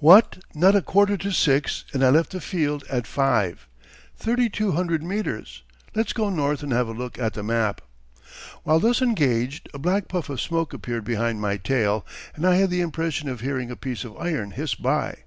What, 0.00 0.36
not 0.54 0.76
a 0.76 0.82
quarter 0.82 1.16
to 1.16 1.30
six, 1.30 1.84
and 1.94 2.04
I 2.04 2.10
left 2.10 2.32
the 2.32 2.42
field 2.42 2.84
at 2.90 3.06
five! 3.06 3.66
Thirty 4.14 4.50
two 4.50 4.72
hundred 4.72 5.02
metres. 5.02 5.62
Let's 5.94 6.12
go 6.12 6.28
north 6.28 6.62
and 6.62 6.72
have 6.72 6.88
a 6.88 6.92
look 6.92 7.18
at 7.18 7.32
the 7.32 7.42
map. 7.42 7.80
While 8.64 8.80
thus 8.80 9.00
engaged 9.00 9.70
a 9.72 9.78
black 9.78 10.08
puff 10.08 10.28
of 10.28 10.42
smoke 10.42 10.74
appeared 10.74 11.04
behind 11.04 11.40
my 11.40 11.56
tail 11.56 12.04
and 12.34 12.46
I 12.46 12.56
had 12.56 12.68
the 12.68 12.82
impression 12.82 13.30
of 13.30 13.40
hearing 13.40 13.70
a 13.70 13.74
piece 13.76 14.04
of 14.04 14.14
iron 14.18 14.50
hiss 14.50 14.74
by. 14.74 15.20